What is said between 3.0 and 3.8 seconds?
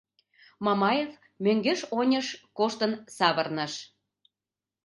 савырныш.